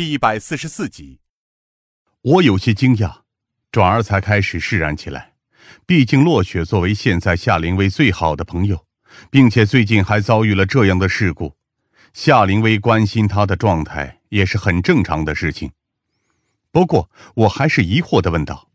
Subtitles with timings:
[0.00, 1.20] 第一百四十四集，
[2.22, 3.16] 我有些惊讶，
[3.70, 5.34] 转而才开始释然起来。
[5.84, 8.86] 毕竟落雪作为现在夏灵薇最好的朋友，
[9.28, 11.54] 并且最近还遭遇了这样的事故，
[12.14, 15.70] 夏灵薇关心他的状态也是很正常的事情。
[16.72, 18.70] 不过，我还是疑惑的问道：“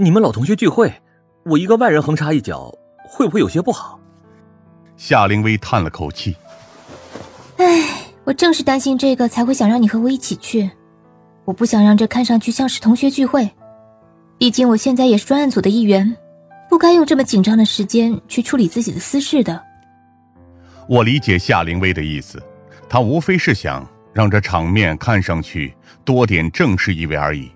[0.00, 1.02] 你们老同学聚会，
[1.44, 2.74] 我一个外人横插一脚，
[3.04, 4.00] 会不会有些不好？”
[4.96, 6.34] 夏灵薇叹了口气
[7.60, 10.70] ：“唉。”我正是担心这个，才会想让你和我一起去。
[11.44, 13.50] 我不想让这看上去像是同学聚会，
[14.38, 16.16] 毕竟我现在也是专案组的一员，
[16.68, 19.60] 不该用这么紧张的时间去处理自己的私事的。
[20.88, 22.40] 我理解夏灵薇的意思，
[22.88, 27.50] 她无非是想让这场面看上去多点正式意味而已，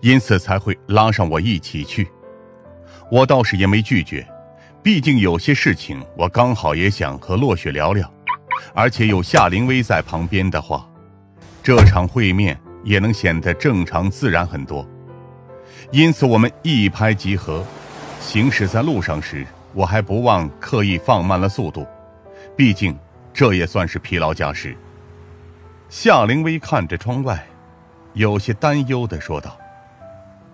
[0.00, 2.08] 因此才会拉上我一起去。
[3.10, 4.26] 我倒是也没拒绝，
[4.82, 8.10] 毕竟有些事情我刚好也想和落雪聊聊。
[8.76, 10.86] 而且有夏灵薇在旁边的话，
[11.62, 14.86] 这场会面也能显得正常自然很多。
[15.90, 17.64] 因此，我们一拍即合。
[18.20, 21.86] 行驶在路上时，我还不忘刻意放慢了速度，
[22.54, 22.94] 毕竟
[23.32, 24.76] 这也算是疲劳驾驶。
[25.88, 27.46] 夏灵薇看着窗外，
[28.12, 29.56] 有些担忧的说道：“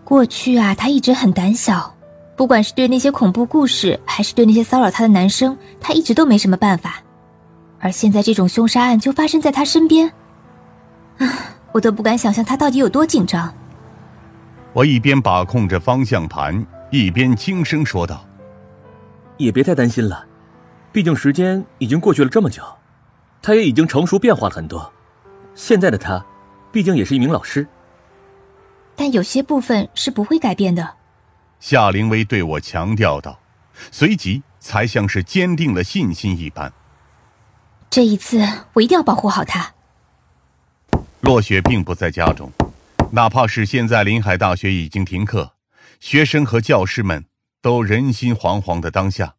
[0.04, 1.92] 过去啊，他一直很胆小，
[2.36, 7.02] 不管是对那些恐怖故事，还是对那些骚扰他的男生，他一直都没什么办法。”
[7.82, 10.08] 而现在这种凶杀案就发生在他身边，
[11.18, 11.26] 啊，
[11.72, 13.52] 我都不敢想象他到底有多紧张。
[14.72, 18.24] 我一边把控着方向盘，一边轻声说道
[19.36, 20.24] ：“也别太担心了，
[20.92, 22.62] 毕竟时间已经过去了这么久，
[23.42, 24.92] 他也已经成熟变化了很多。
[25.56, 26.24] 现在的他，
[26.70, 27.66] 毕竟也是一名老师。
[28.94, 30.88] 但有些部分是不会改变的。”
[31.58, 33.40] 夏灵薇对我强调道，
[33.90, 36.72] 随即才像是坚定了信心一般。
[37.92, 38.38] 这一次，
[38.72, 39.74] 我一定要保护好他。
[41.20, 42.50] 落雪并不在家中，
[43.10, 45.52] 哪怕是现在临海大学已经停课，
[46.00, 47.26] 学生和教师们
[47.60, 49.34] 都人心惶惶的当下，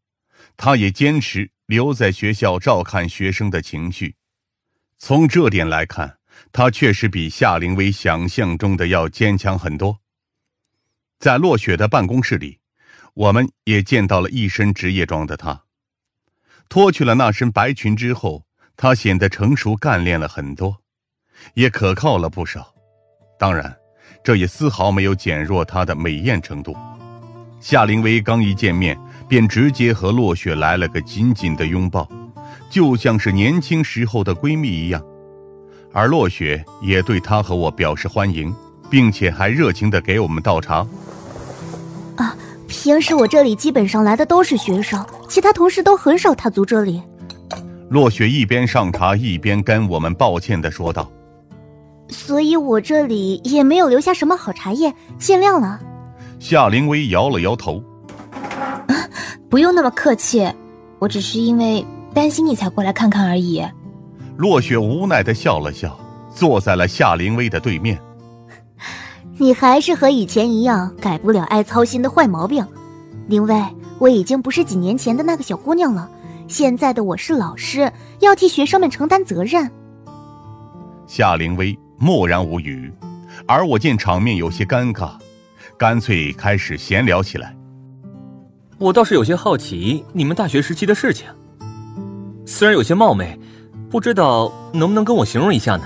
[0.56, 4.18] 他也坚持留在学校照看学生的情绪。
[5.00, 6.20] 从这点来看，
[6.52, 9.98] 他确实比夏灵薇想象中的要坚强很多。
[11.18, 12.60] 在落雪的办公室里，
[13.16, 15.64] 我们也见到了一身职业装的他。
[16.70, 18.44] 脱去了那身白裙之后，
[18.76, 20.76] 她显得成熟干练了很多，
[21.54, 22.74] 也可靠了不少。
[23.38, 23.76] 当然，
[24.24, 26.76] 这也丝毫没有减弱她的美艳程度。
[27.60, 28.98] 夏灵薇刚一见面，
[29.28, 32.10] 便直接和落雪来了个紧紧的拥抱，
[32.70, 35.04] 就像是年轻时候的闺蜜一样。
[35.92, 38.54] 而落雪也对她和我表示欢迎，
[38.90, 40.86] 并且还热情地给我们倒茶。
[42.16, 42.36] 啊。
[42.66, 47.02] 平时我这里基本上来的都是学生，其他同事都很少踏足这里。
[47.90, 51.12] 落雪一边上茶一边跟我们抱歉的说道
[52.08, 55.80] ：“所以我这里也没有留下什么好茶叶，见谅了。”
[56.38, 57.84] 夏灵薇摇了摇头
[59.50, 60.48] ：“不用那么客气，
[61.00, 61.84] 我只是因为
[62.14, 63.66] 担心你才过来看看而已。”
[64.38, 66.00] 落雪无奈的笑了笑，
[66.32, 68.00] 坐在了夏灵薇的对面。
[69.40, 72.64] 你还是和以前一样，改不了爱操心的坏毛病。
[73.28, 73.56] 灵薇，
[74.04, 76.12] 我已经不是几年前的那个小姑娘了，
[76.46, 79.72] 现在的我是老师，要替学生们承担责任。
[81.08, 82.92] 夏灵薇默然无语，
[83.48, 85.12] 而我见场面有些尴尬，
[85.78, 87.56] 干脆开始闲聊起来。
[88.78, 91.30] 我倒是有些好奇你们大学时期的事情，
[92.46, 93.40] 虽然有些冒昧，
[93.90, 95.86] 不知道能不能跟我形容一下呢？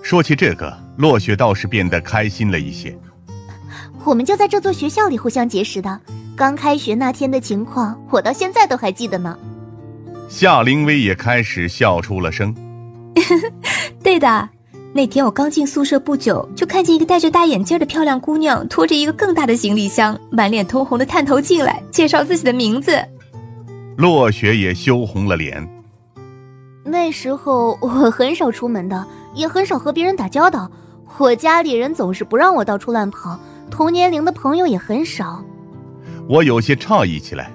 [0.00, 0.80] 说起这个。
[0.98, 2.96] 落雪倒是变得开心了一些。
[4.04, 6.00] 我们就在这座学校里互相结识的，
[6.36, 9.36] 刚开学那天的情况，我到现在都还记得呢。
[10.28, 12.54] 夏灵薇也开始笑出了声。
[14.02, 14.48] 对的，
[14.94, 22.98] 那天我刚进宿舍不久，就看见一个戴着大眼镜的漂亮姑娘，拖着一个更大的行李箱，满脸通红的探头进来，介绍自己的名字。
[23.96, 25.68] 落雪也羞红了脸。
[26.84, 30.70] 那时候我很少出门的，也很少和别人打交道。
[31.18, 33.38] 我家里人总是不让我到处乱跑，
[33.70, 35.44] 同年龄的朋友也很少。
[36.28, 37.52] 我有些诧异起来。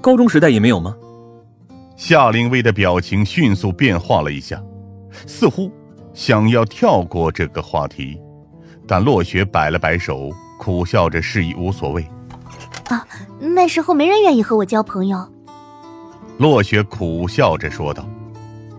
[0.00, 0.94] 高中时代也没有吗？
[1.96, 4.62] 夏灵薇的表情迅速变化了一下，
[5.26, 5.70] 似乎
[6.12, 8.20] 想要跳过这个话题，
[8.86, 12.06] 但洛雪摆了摆手，苦笑着示意无所谓。
[12.88, 13.06] 啊，
[13.40, 15.26] 那时候没人愿意和我交朋友。
[16.38, 18.06] 洛雪苦笑着说道：“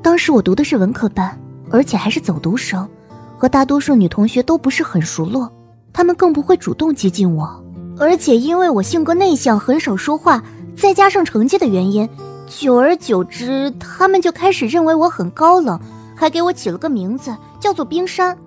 [0.01, 1.37] 当时我读的是文科班，
[1.71, 2.87] 而且还是走读生。”
[3.35, 5.51] 和大多数女同学都不是很熟络，
[5.93, 7.63] 她们更不会主动接近我。
[7.99, 10.43] 而且因为我性格内向，很少说话，
[10.75, 12.07] 再加上成绩的原因，
[12.45, 15.79] 久而久之，他们就开始认为我很高冷，
[16.15, 18.37] 还给我起了个名字，叫做冰山。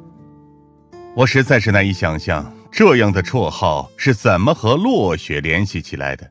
[1.14, 6.31] 我实在是难以想象，这样的绰号是怎么和落雪联系起来的。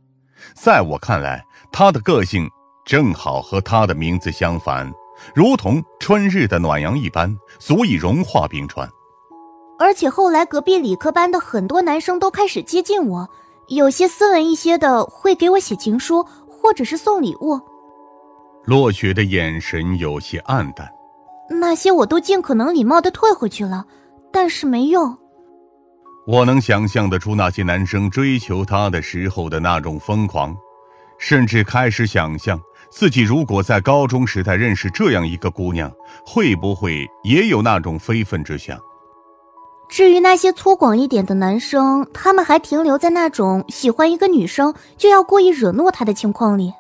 [0.56, 2.50] 在我看来，他的个性
[2.86, 4.90] 正好和他的名字相反，
[5.36, 8.90] 如同春日的暖阳一般，足以融化冰川。
[9.80, 13.30] 而且后来隔壁理科班的很多男生都开始接近我，
[13.70, 17.58] 有些斯文一些的会给我写情书，或者是送礼物。
[18.66, 20.92] 落雪的眼神有些黯淡，
[21.50, 23.86] 那些我都尽可能礼貌的退回去了，
[24.34, 25.18] 但是没用。
[26.28, 30.54] 我能想象得出那些男生追求她的时候的那种疯狂，
[31.18, 32.60] 甚至开始想象
[32.92, 35.90] 自己如果在高中时代认识这样一个姑娘，
[36.26, 38.78] 会不会也有那种非分之想。
[39.90, 46.72] 至于那些粗犷一点的男生，他们还停留在那种喜欢一个女生就要故意惹怒她的情况里。